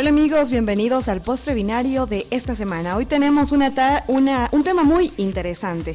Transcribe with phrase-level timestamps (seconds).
[0.00, 2.96] Hola amigos, bienvenidos al postre binario de esta semana.
[2.96, 5.94] Hoy tenemos una, un tema muy interesante.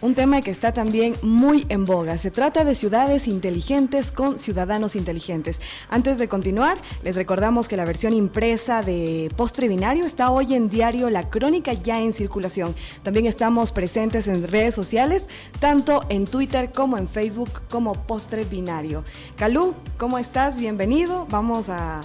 [0.00, 2.18] Un tema que está también muy en boga.
[2.18, 5.60] Se trata de ciudades inteligentes con ciudadanos inteligentes.
[5.90, 10.68] Antes de continuar, les recordamos que la versión impresa de Postre Binario está hoy en
[10.68, 12.76] diario La Crónica ya en circulación.
[13.02, 15.28] También estamos presentes en redes sociales,
[15.58, 19.02] tanto en Twitter como en Facebook como Postre Binario.
[19.34, 20.58] Calú, ¿cómo estás?
[20.58, 21.26] Bienvenido.
[21.28, 22.02] Vamos a,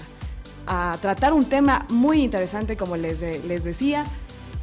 [1.01, 4.05] tratar un tema muy interesante, como les, les decía,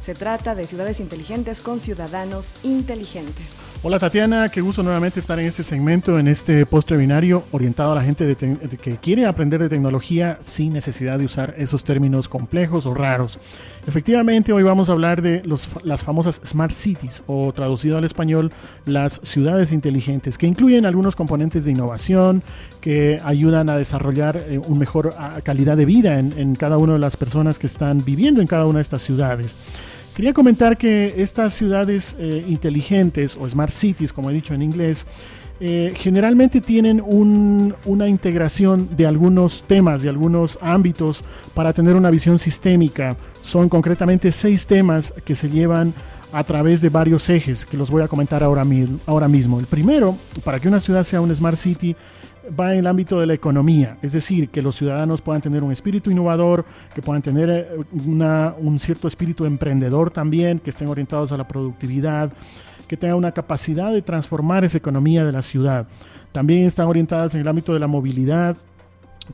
[0.05, 3.57] se trata de ciudades inteligentes con ciudadanos inteligentes.
[3.81, 7.95] Hola Tatiana, qué gusto nuevamente estar en este segmento, en este postre binario orientado a
[7.95, 8.35] la gente
[8.81, 13.39] que quiere aprender de tecnología sin necesidad de usar esos términos complejos o raros.
[13.87, 15.41] Efectivamente, hoy vamos a hablar de
[15.83, 18.51] las famosas Smart Cities o traducido al español,
[18.85, 22.43] las ciudades inteligentes, que incluyen algunos componentes de innovación
[22.79, 26.99] que ayudan a desarrollar eh, una mejor calidad de vida en, en cada una de
[26.99, 29.57] las personas que están viviendo en cada una de estas ciudades.
[30.15, 35.05] Quería comentar que estas ciudades eh, inteligentes o smart cities, como he dicho en inglés,
[35.59, 41.21] eh, generalmente tienen una integración de algunos temas, de algunos ámbitos
[41.53, 43.17] para tener una visión sistémica.
[43.41, 45.93] Son concretamente seis temas que se llevan
[46.31, 48.63] a través de varios ejes que los voy a comentar ahora,
[49.05, 49.59] ahora mismo.
[49.59, 51.93] El primero, para que una ciudad sea un smart city,
[52.57, 55.71] va en el ámbito de la economía, es decir, que los ciudadanos puedan tener un
[55.71, 61.37] espíritu innovador, que puedan tener eh, un cierto espíritu emprendedor también, que estén orientados a
[61.37, 62.31] la productividad,
[62.87, 65.87] que tengan una capacidad de transformar esa economía de la ciudad.
[66.31, 68.57] También están orientadas en el ámbito de la movilidad,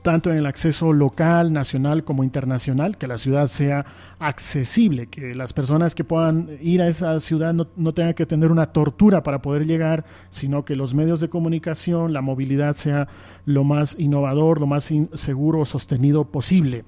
[0.02, 3.86] tanto en el acceso local, nacional como internacional, que la ciudad sea
[4.20, 8.68] accesible, que las personas que puedan ir a esa ciudad no, tengan que tener una
[8.68, 13.08] tortura para poder llegar, sino que los medios de comunicación, la movilidad sea
[13.46, 16.86] lo más innovador, lo más seguro, sostenido posible.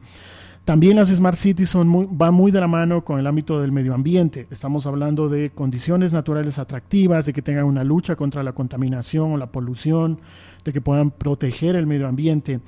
[0.66, 4.48] También las Smart Cities van muy de la mano con el ámbito del medio ambiente.
[4.50, 9.38] Estamos hablando de condiciones naturales atractivas, de que tengan una lucha contra la contaminación o
[9.38, 10.22] la polución,
[10.64, 12.62] de que puedan proteger el medio ambiente.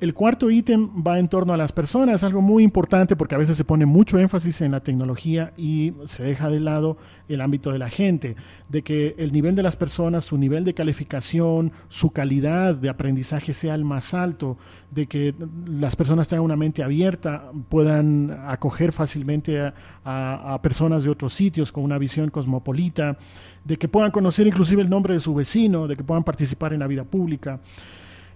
[0.00, 3.58] El cuarto ítem va en torno a las personas, algo muy importante porque a veces
[3.58, 6.96] se pone mucho énfasis en la tecnología y se deja de lado
[7.28, 8.34] el ámbito de la gente,
[8.70, 13.52] de que el nivel de las personas, su nivel de calificación, su calidad de aprendizaje
[13.52, 14.56] sea el más alto,
[14.90, 15.34] de que
[15.66, 19.74] las personas tengan una mente abierta, puedan acoger fácilmente a,
[20.54, 23.18] a personas de otros sitios con una visión cosmopolita,
[23.66, 26.80] de que puedan conocer inclusive el nombre de su vecino, de que puedan participar en
[26.80, 27.60] la vida pública.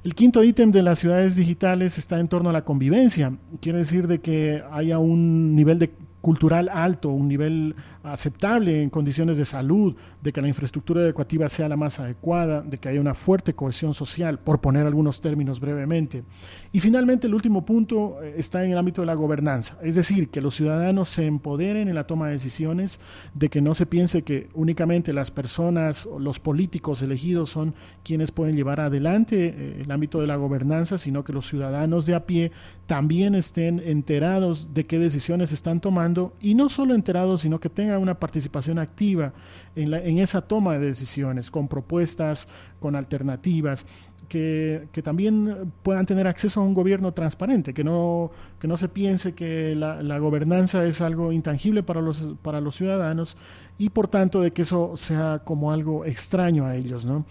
[0.05, 3.39] El quinto ítem de las ciudades digitales está en torno a la convivencia.
[3.63, 9.37] Quiere decir de que haya un nivel de cultural alto, un nivel aceptable en condiciones
[9.37, 13.12] de salud, de que la infraestructura educativa sea la más adecuada, de que haya una
[13.12, 16.25] fuerte cohesión social, por poner algunos términos brevemente.
[16.73, 20.31] Y finalmente, el último punto eh, está en el ámbito de la gobernanza, es decir,
[20.31, 23.01] que los ciudadanos se empoderen en la toma de decisiones,
[23.35, 28.56] de que no se piense que únicamente las personas los políticos elegidos son quienes pueden
[28.56, 32.51] llevar adelante eh, el ámbito de la gobernanza, sino que los ciudadanos de a pie
[32.87, 38.01] también estén enterados de qué decisiones están tomando y no solo enterados, sino que tengan
[38.01, 39.33] una participación activa
[39.75, 42.49] en, esa toma de decisiones, con propuestas,
[42.81, 43.87] con alternativas.
[44.29, 48.89] Que, que, también puedan tener acceso a un gobierno transparente, que no, que no se
[48.89, 53.37] piense que la, gobernanza es algo intangible para los, para los ciudadanos
[53.77, 57.05] y por tanto de que eso sea como algo extraño a ellos.
[57.05, 57.27] ¿no?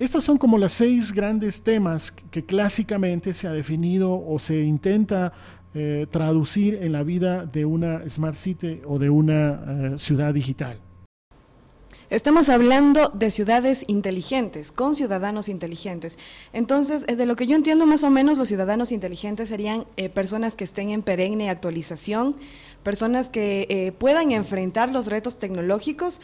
[0.00, 5.32] Estos son como los seis grandes temas que clásicamente se ha definido o se intenta
[5.76, 10.78] eh, traducir en la vida de una Smart City o de una eh, ciudad digital.
[12.10, 16.16] Estamos hablando de ciudades inteligentes, con ciudadanos inteligentes.
[16.52, 19.84] Entonces, eh, de lo que yo entiendo más o menos, los ciudadanos inteligentes serían
[20.14, 22.36] personas que estén en perenne actualización,
[22.84, 26.20] personas que puedan enfrentar los retos tecnológicos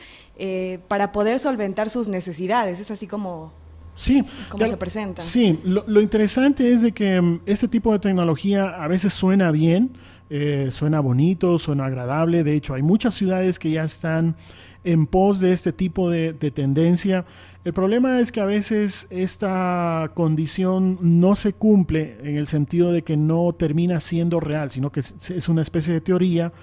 [0.87, 2.78] para poder solventar sus necesidades.
[2.78, 3.53] Es así como,
[4.00, 4.24] Sí.
[4.48, 5.20] ¿Cómo se presenta?
[5.20, 9.91] Sí, lo, interesante es de que mm, este tipo de tecnología a veces suena bien,
[10.30, 12.42] eh, suena bonito, suena agradable.
[12.42, 14.36] De hecho, hay muchas ciudades que ya están
[14.84, 17.26] en pos de este tipo de, tendencia.
[17.62, 23.02] El problema es que a veces esta condición no se cumple en el sentido de
[23.02, 26.54] que no termina siendo real, sino que es una especie de teoría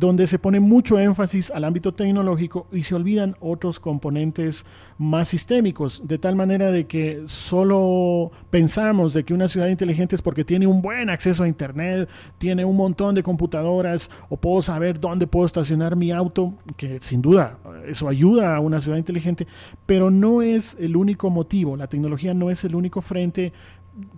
[0.00, 4.64] donde se pone mucho énfasis al ámbito tecnológico y se olvidan otros componentes
[4.96, 10.22] más sistémicos, de tal manera de que solo pensamos de que una ciudad inteligente es
[10.22, 12.08] porque tiene un buen acceso a Internet,
[12.38, 17.20] tiene un montón de computadoras o puedo saber dónde puedo estacionar mi auto, que sin
[17.20, 19.46] duda eso ayuda a una ciudad inteligente,
[19.84, 23.52] pero no es el único motivo, la tecnología no es el único frente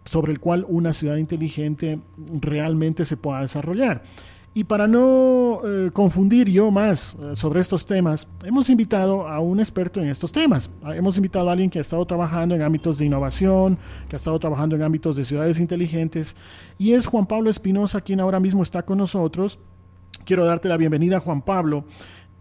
[0.05, 1.99] sobre el cual una ciudad inteligente
[2.41, 4.03] realmente se pueda desarrollar.
[4.55, 9.61] Y para no eh, confundir yo más eh, sobre estos temas, hemos invitado a un
[9.61, 10.69] experto en estos temas.
[10.83, 13.79] Ah, hemos invitado a alguien que ha estado trabajando en ámbitos de innovación,
[14.11, 16.37] que ha estado trabajando en ámbitos de ciudades inteligentes,
[16.79, 19.59] y es Juan Pablo Espinosa quien ahora mismo está con nosotros.
[20.27, 21.85] Quiero darte la bienvenida, Juan Pablo.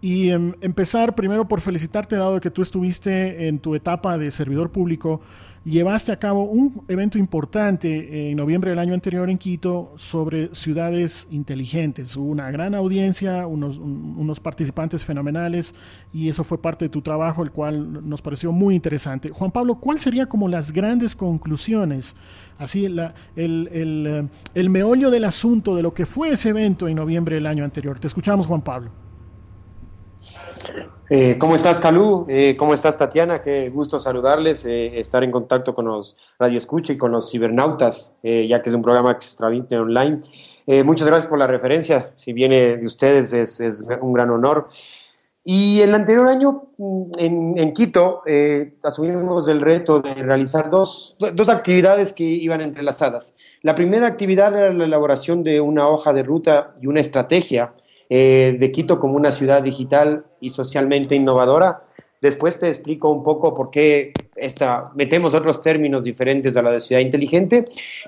[0.02, 4.72] Y em, empezar primero por felicitarte, dado que tú estuviste en tu etapa de servidor
[4.72, 5.22] público
[5.64, 11.28] llevaste a cabo un evento importante en noviembre del año anterior en Quito sobre ciudades
[11.30, 12.16] inteligentes.
[12.16, 15.76] Hubo una gran audiencia, unos, unos, participantes fenomenales
[16.12, 19.30] y eso fue parte de tu trabajo, el cual nos pareció muy interesante.
[19.30, 22.16] Juan Pablo, ¿cuáles serían como las grandes conclusiones,
[22.58, 26.96] así la, el, el, el meollo del asunto de lo que fue ese evento en
[26.96, 28.00] noviembre del año anterior?
[28.00, 29.11] Te escuchamos, Juan Pablo.
[31.10, 32.26] Eh, ¿Cómo estás, Calú?
[32.30, 33.40] Eh, ¿Cómo estás, Tatiana?
[33.40, 38.16] Qué gusto saludarles, eh, estar en contacto con los Radio Escucha y con los cibernautas,
[38.24, 40.22] ya que es un programa transmite online.
[40.86, 42.00] muchas gracias por la referencia.
[42.16, 44.70] Si viene de ustedes, es, un gran honor.
[45.44, 48.22] Y el anterior año, mm, en, Quito,
[48.84, 53.36] asumimos el reto de realizar dos, dos actividades que iban entrelazadas.
[53.64, 57.74] La primera actividad era la elaboración de una hoja de ruta y una estrategia
[58.14, 61.80] eh, de Quito como una ciudad digital y socialmente innovadora.
[62.20, 66.82] Después te explico un poco por qué esta, metemos otros términos diferentes a la de
[66.82, 67.64] ciudad inteligente.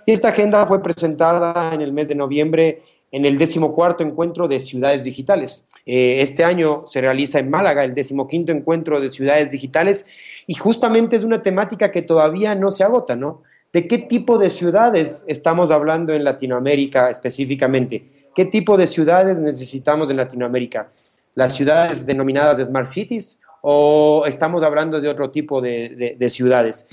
[0.05, 2.81] Y esta agenda fue presentada en el mes de noviembre
[3.13, 5.67] en el decimocuarto encuentro de ciudades digitales.
[5.85, 10.07] Eh, este año se realiza en Málaga el decimoquinto encuentro de ciudades digitales
[10.47, 13.44] y justamente es una temática que todavía no se agota, ¿no?
[13.71, 18.22] ¿De qué tipo de ciudades estamos hablando en Latinoamérica específicamente?
[18.35, 20.89] ¿Qué tipo de ciudades necesitamos en Latinoamérica?
[21.35, 26.88] ¿Las ciudades denominadas Smart Cities o estamos hablando de otro tipo de, ciudades?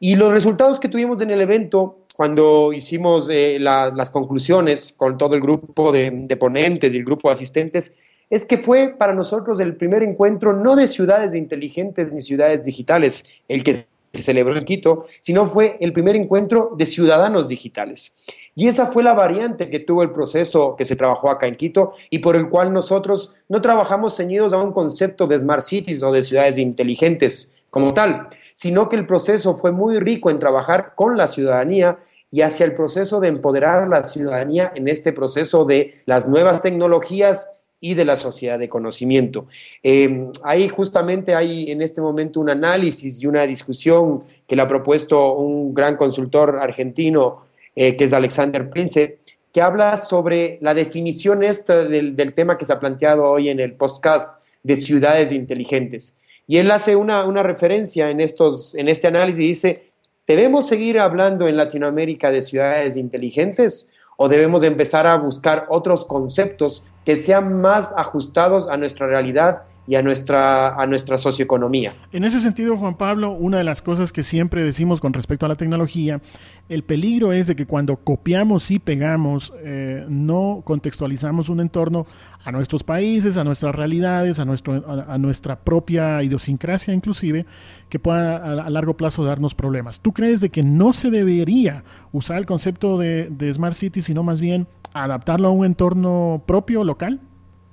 [0.00, 5.34] Y los resultados que tuvimos en el evento, cuando hicimos eh, las conclusiones con todo
[5.34, 7.96] el grupo de, de ponentes y el grupo de asistentes,
[8.30, 13.24] es que fue para nosotros el primer encuentro no de ciudades inteligentes ni ciudades digitales,
[13.48, 18.26] el que se celebró en Quito, sino fue el primer encuentro de ciudadanos digitales.
[18.54, 21.92] Y esa fue la variante que tuvo el proceso que se trabajó acá en Quito
[22.10, 26.10] y por el cual nosotros no trabajamos ceñidos a un concepto de smart cities o
[26.10, 31.16] de ciudades inteligentes como tal, sino que el proceso fue muy rico en trabajar con
[31.16, 31.98] la ciudadanía
[32.30, 36.60] y hacia el proceso de empoderar a la ciudadanía en este proceso de las nuevas
[36.60, 39.46] tecnologías y de la sociedad de conocimiento.
[39.82, 44.66] Eh, ahí justamente hay en este momento un análisis y una discusión que le ha
[44.66, 47.44] propuesto un gran consultor argentino,
[47.76, 49.18] eh, que es Alexander Prince,
[49.52, 53.74] que habla sobre la definición esta del, tema que se ha planteado hoy en el
[53.74, 56.16] podcast de ciudades inteligentes.
[56.46, 59.82] Y él hace una, una referencia en, estos, en este análisis y dice,
[60.26, 66.04] ¿debemos seguir hablando en Latinoamérica de ciudades inteligentes o debemos de empezar a buscar otros
[66.04, 71.94] conceptos que sean más ajustados a nuestra realidad y a nuestra, a nuestra socioeconomía.
[72.12, 75.48] En ese sentido, Juan Pablo, una de las cosas que siempre decimos con respecto a
[75.48, 76.20] la tecnología,
[76.68, 82.04] el peligro es de que cuando copiamos y pegamos, eh, no contextualizamos un entorno
[82.44, 87.46] a nuestros países, a nuestras realidades, a, nuestro, a, nuestra propia idiosincrasia inclusive,
[87.88, 90.00] que pueda a, largo plazo darnos problemas.
[90.00, 94.22] ¿Tú crees de que no se debería usar el concepto de, de Smart City, sino
[94.22, 97.20] más bien adaptarlo a un entorno propio, local?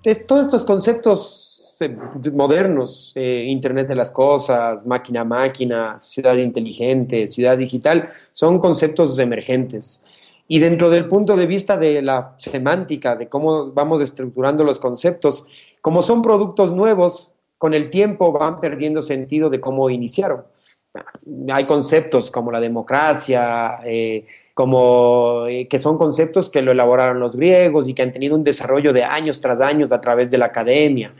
[0.03, 1.97] Es, todos estos conceptos eh,
[2.33, 9.17] modernos, eh, Internet de las Cosas, máquina a máquina, ciudad inteligente, ciudad digital, son conceptos
[9.19, 10.03] emergentes.
[10.47, 15.47] Y dentro del punto de vista de la semántica, de cómo vamos estructurando los conceptos,
[15.81, 20.43] como son productos nuevos, con el tiempo van perdiendo sentido de cómo iniciaron.
[21.51, 27.89] Hay conceptos como la democracia, eh, como que son conceptos que lo elaboraron los griegos
[27.89, 31.11] y que han tenido un desarrollo de años tras años a través de la academia.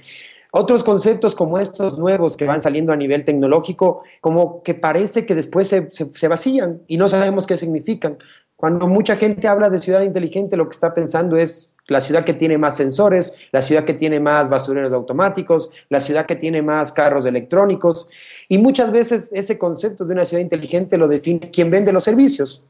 [0.57, 5.35] Otros conceptos como estos nuevos que van saliendo a nivel tecnológico, como que parece que
[5.35, 8.17] después se, vacían y no sabemos qué significan.
[8.55, 12.33] Cuando mucha gente habla de ciudad inteligente, lo que está pensando es la ciudad que
[12.33, 16.93] tiene más sensores, la ciudad que tiene más basureros automáticos, la ciudad que tiene más
[16.93, 18.09] carros electrónicos.
[18.47, 22.63] Y muchas veces ese concepto de una ciudad inteligente lo define quien vende los servicios,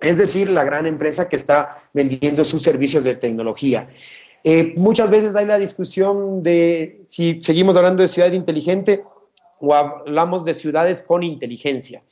[0.00, 3.88] es decir, la gran empresa que está vendiendo sus servicios de tecnología.
[4.46, 9.02] Eh, muchas veces hay la discusión de si seguimos hablando de ciudad inteligente
[9.58, 12.02] o hablamos de ciudades con inteligencia.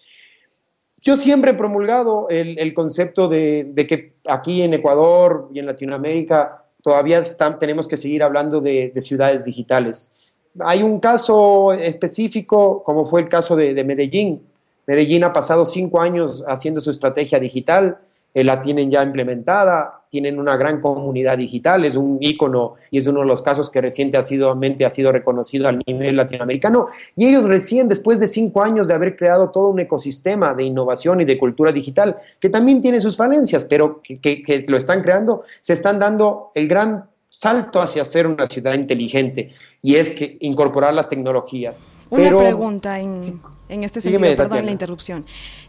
[1.03, 7.21] Yo siempre he promulgado el, concepto de, que aquí en Ecuador y en Latinoamérica todavía
[7.59, 10.15] tenemos que seguir hablando de, ciudades digitales.
[10.61, 14.43] Hay un caso específico, como fue el caso de, Medellín,
[14.87, 17.99] Medellín ha pasado cinco años haciendo su estrategia digital,
[18.35, 23.07] eh, la tienen ya implementada, tienen una gran comunidad digital, es un ícono y es
[23.07, 26.89] uno de los casos que recientemente ha sido reconocido a nivel latinoamericano.
[27.17, 31.21] Y ellos recién, después de cinco años de haber creado todo un ecosistema de innovación
[31.21, 35.45] y de cultura digital, que también tiene sus falencias, pero que, que lo están creando,
[35.61, 40.93] se están dando el gran salto hacia ser una ciudad inteligente y es que incorporar
[40.93, 41.87] las tecnologías.
[42.11, 43.41] Una pregunta en,
[43.85, 45.27] este sentido, perdón la interrupción.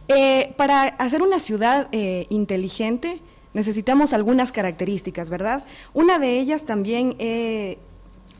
[0.07, 3.19] Eh, para hacer una ciudad eh, inteligente
[3.53, 5.63] necesitamos algunas características, ¿verdad?
[5.93, 7.77] Una de ellas también eh,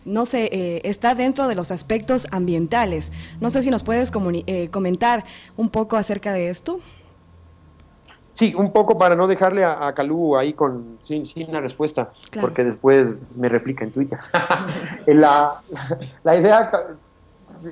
[0.06, 3.12] no sé, está dentro de los aspectos ambientales.
[3.40, 5.24] No sé si nos puedes comentar
[5.56, 6.82] un poco acerca de esto.
[8.34, 12.64] Sí, un poco para no dejarle a, Calú ahí con, sin, sin una respuesta, porque
[12.64, 14.18] después me replica en Twitter.
[15.06, 15.62] la,
[16.24, 16.72] la idea,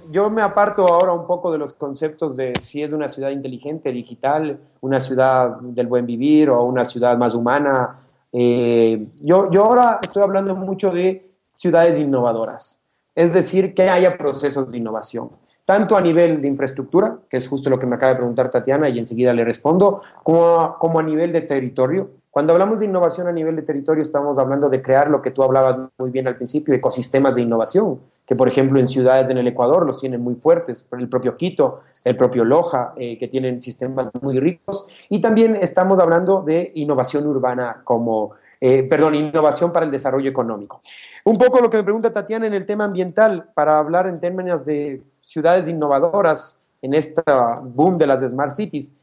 [0.10, 3.91] yo me aparto ahora un poco de los conceptos de si es una ciudad inteligente,
[3.91, 8.00] digital, una ciudad del buen vivir o una ciudad más humana.
[8.31, 12.83] Eh, yo, yo ahora estoy hablando mucho de ciudades innovadoras,
[13.13, 15.29] es decir, que haya procesos de innovación
[15.65, 18.89] tanto a nivel de infraestructura, que es justo lo que me acaba de preguntar Tatiana
[18.89, 22.10] y enseguida le respondo, como como a nivel de territorio.
[22.29, 25.43] Cuando hablamos de innovación a nivel de territorio, estamos hablando de crear lo que tú
[25.43, 29.48] hablabas muy bien al principio, ecosistemas de innovación, que por ejemplo en ciudades en el
[29.48, 34.08] Ecuador los tienen muy fuertes, el propio Quito, el propio Loja, eh, que tienen sistemas
[34.22, 34.88] muy ricos.
[35.10, 40.80] Y también estamos hablando de innovación urbana como, eh, perdón, innovación para el desarrollo económico.
[41.25, 44.66] Un poco lo que me pregunta Tatiana en el tema ambiental, para hablar en términos
[44.66, 48.96] de ciudades innovadoras en esta boom de las smart cities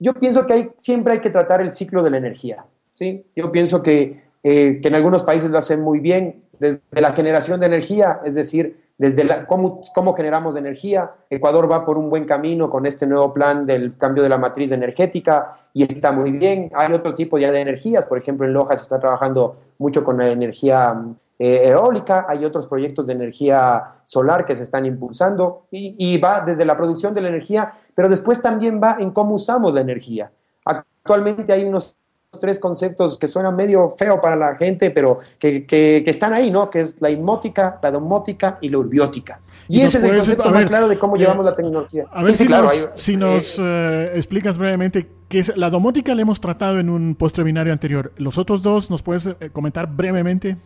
[0.00, 2.64] yo pienso que hay, siempre hay que tratar el ciclo de la energía.
[2.94, 3.24] ¿sí?
[3.36, 7.60] Yo pienso que, eh, que en algunos países lo hacen muy bien, desde la generación
[7.60, 11.10] de energía, es decir, desde cómo, cómo generamos energía.
[11.30, 14.72] Ecuador va por un buen camino con este nuevo plan del cambio de la matriz
[14.72, 16.70] energética y está muy bien.
[16.74, 20.18] Hay otro tipo ya de energías, por ejemplo, en Loja se está trabajando mucho con
[20.18, 21.02] la energía
[21.42, 26.66] eh, eólica, hay otros proyectos de energía solar que se están impulsando y, va desde
[26.66, 30.30] la producción de la energía, pero después también va en cómo usamos la energía.
[30.66, 31.96] Actualmente hay unos
[32.38, 36.70] tres conceptos que suenan medio feo para la gente, pero que, que, están ahí, ¿no?
[36.70, 39.40] Que es la inmótica, la domótica y la urbiótica.
[39.68, 42.06] Y, ese es el concepto más claro de cómo eh, llevamos la tecnología.
[42.10, 46.40] A ver si, nos, si nos eh, explicas brevemente qué es la domótica, la hemos
[46.40, 48.12] tratado en un postre binario anterior.
[48.16, 50.56] Los otros dos, ¿nos puedes comentar brevemente?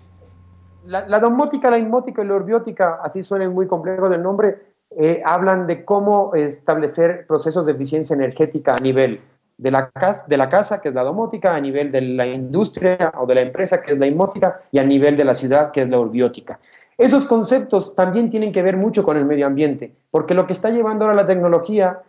[0.87, 5.67] la, domótica, la inmótica y la orbiótica, así suenan muy complejos del nombre, eh, hablan
[5.67, 9.19] de cómo establecer procesos de eficiencia energética a nivel
[9.57, 13.13] de la, casa, de la casa, que es la domótica, a nivel de la industria
[13.19, 15.83] o de la empresa, que es la inmótica, y a nivel de la ciudad, que
[15.83, 16.59] es la orbiótica.
[16.97, 20.71] Esos conceptos también tienen que ver mucho con el medio ambiente, porque lo que está
[20.71, 22.03] llevando ahora la tecnología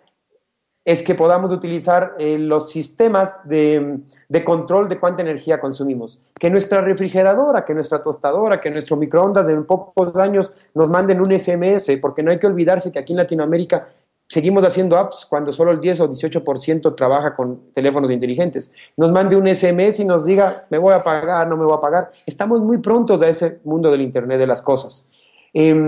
[0.86, 4.04] es que podamos utilizar eh, los sistemas de,
[4.44, 6.22] control de cuánta energía consumimos.
[6.40, 11.38] Que nuestra refrigeradora, que nuestra tostadora, que nuestro microondas en pocos años nos manden un
[11.38, 13.88] SMS, porque no hay que olvidarse que aquí en Latinoamérica
[14.28, 18.74] seguimos haciendo apps cuando solo el 10 o 18% trabaja con teléfonos inteligentes.
[18.98, 21.82] Nos mande un SMS y nos diga, me voy a pagar, no me voy a
[21.82, 22.10] pagar.
[22.26, 25.10] Estamos muy prontos a ese mundo del Internet de las cosas.
[25.58, 25.88] Em,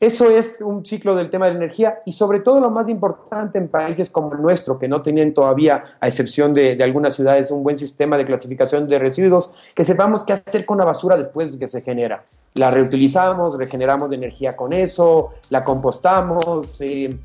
[0.00, 3.56] eso es un ciclo del tema de la energía y sobre todo lo más importante
[3.56, 7.62] en países como el nuestro, que no tienen todavía, a excepción de, algunas ciudades, un
[7.62, 11.60] buen sistema de clasificación de residuos, que sepamos qué hacer con la basura después de
[11.60, 12.24] que se genera.
[12.54, 16.80] La reutilizamos, regeneramos de energía con eso, la compostamos.
[16.80, 17.16] Eh,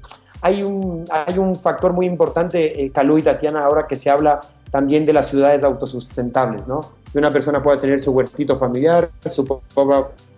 [0.46, 4.40] hay, un, hay un factor muy importante, eh, Calú y Tatiana, ahora que se habla
[4.70, 6.82] también de las ciudades autosustentables, ¿no?
[7.12, 9.60] Que una persona pueda tener su huertito familiar, su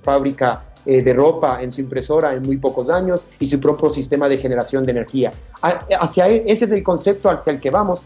[0.01, 4.29] fábrica eh, de ropa en su impresora en muy pocos años y su propio sistema
[4.29, 5.33] de generación de energía.
[5.99, 8.03] Hacia e, ese es el concepto hacia el que vamos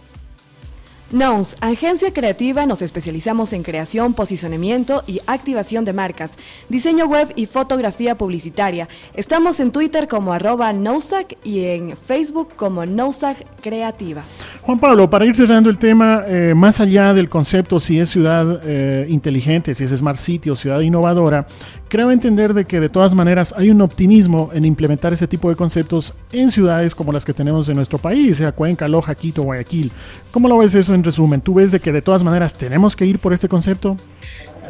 [1.11, 6.37] Nous, agencia creativa, nos especializamos en creación, posicionamiento y activación de marcas,
[6.69, 8.87] diseño web y fotografía publicitaria.
[9.13, 14.23] Estamos en Twitter como arroba Nousac y en Facebook como Nousac Creativa.
[14.63, 18.61] Juan Pablo, para ir cerrando el tema, eh, más allá del concepto si es ciudad
[18.63, 21.47] eh, inteligente, si es Smart City o ciudad innovadora,
[21.89, 25.55] creo entender de que de todas maneras hay un optimismo en implementar ese tipo de
[25.55, 29.91] conceptos en ciudades como las que tenemos en nuestro país, sea Cuenca, Loja, Quito, Guayaquil.
[30.29, 31.41] ¿Cómo lo ves eso en resumen?
[31.41, 33.97] ¿Tú ves de que de todas maneras tenemos que ir por este concepto?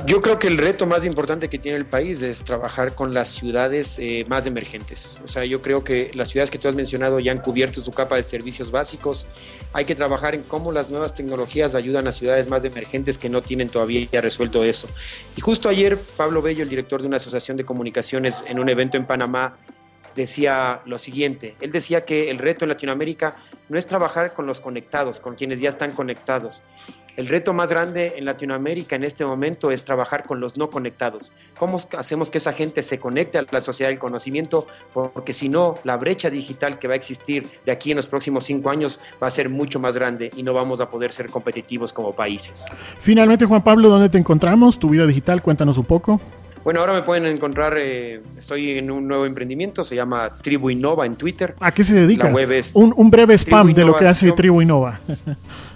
[0.05, 3.29] Yo creo que el reto más importante que tiene el país es trabajar con las
[3.29, 5.21] ciudades eh, más emergentes.
[5.23, 7.91] O sea, yo creo que las ciudades que tú has mencionado ya han cubierto su
[7.91, 9.27] capa de servicios básicos.
[9.73, 13.41] Hay que trabajar en cómo las nuevas tecnologías ayudan a ciudades más emergentes que no
[13.41, 14.87] tienen todavía resuelto eso.
[15.35, 18.97] Y justo ayer, Pablo Bello, el director de una asociación de comunicaciones, en un evento
[18.97, 19.55] en Panamá,
[20.15, 21.55] decía lo siguiente.
[21.61, 23.35] Él decía que el reto en Latinoamérica
[23.69, 26.63] no es trabajar con los conectados, con quienes ya están conectados.
[27.17, 31.33] El reto más grande en Latinoamérica en este momento es trabajar con los no conectados.
[31.57, 34.65] ¿Cómo hacemos que esa gente se conecte a la sociedad del conocimiento?
[34.93, 38.45] Porque si no, la brecha digital que va a existir de aquí en los próximos
[38.45, 41.91] cinco años va a ser mucho más grande y no vamos a poder ser competitivos
[41.91, 42.65] como países.
[42.99, 44.79] Finalmente, Juan Pablo, ¿dónde te encontramos?
[44.79, 46.21] Tu vida digital, cuéntanos un poco.
[46.63, 51.07] Bueno, ahora me pueden encontrar, eh, estoy en un nuevo emprendimiento, se llama Tribu Innova
[51.07, 51.55] en Twitter.
[51.59, 52.31] ¿A qué se dedica?
[52.73, 54.99] un, un, breve spam de lo que hace Tribu Innova.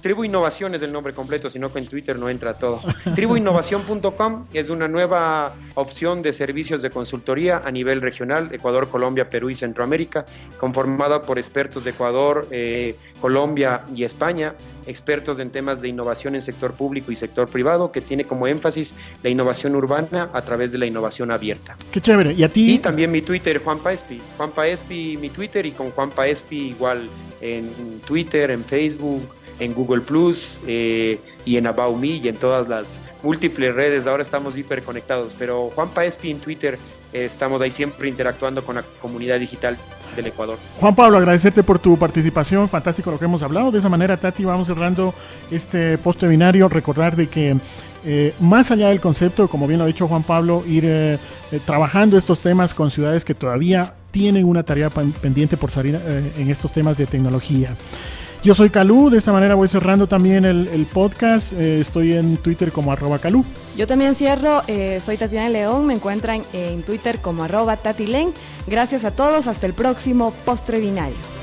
[0.00, 2.80] Tribu Innovación es el nombre completo, sino que en Twitter no entra todo.
[3.14, 9.50] Tribuinnovación.com es una nueva opción de servicios de consultoría a nivel regional, Ecuador, Colombia, Perú
[9.50, 10.24] y Centroamérica,
[10.58, 14.54] conformada por expertos de Ecuador, eh, Colombia y España,
[14.86, 18.94] expertos en temas de innovación en sector público y sector privado, que tiene como énfasis
[19.22, 21.76] la innovación urbana a través de la innovación abierta.
[21.92, 22.32] Qué chévere.
[22.32, 22.74] ¿Y a ti?
[22.74, 24.20] Y también mi Twitter, Juanpa Espi.
[24.36, 27.08] Juanpa Espi, mi Twitter, y con Juanpa Espi igual
[27.40, 29.22] en Twitter, en Facebook,
[29.60, 34.06] en Google Plus eh, y en About Me y en todas las múltiples redes.
[34.06, 35.34] Ahora estamos hiperconectados.
[35.38, 36.78] Pero Juan Paespi en Twitter
[37.12, 39.76] eh, estamos ahí siempre interactuando con la comunidad digital
[40.16, 40.58] del Ecuador.
[40.80, 43.70] Juan Pablo, agradecerte por tu participación, fantástico lo que hemos hablado.
[43.70, 45.14] De esa manera, Tati, vamos cerrando
[45.50, 46.68] este post binario.
[46.68, 47.56] Recordar de que
[48.04, 51.18] eh, más allá del concepto, como bien lo ha dicho Juan Pablo, ir
[51.66, 56.00] trabajando estos temas con ciudades que todavía tienen una tarea pendiente por salir
[56.36, 57.76] en estos temas de tecnología.
[58.42, 61.52] Yo soy Calú, de esta manera voy cerrando también el, podcast.
[61.52, 63.44] Eh, estoy en Twitter como arroba Calú.
[63.76, 68.32] Yo también cierro, eh, soy Tatiana León, me encuentran en Twitter como arroba Tatilen.
[68.66, 71.39] Gracias a todos, hasta el próximo postre binario.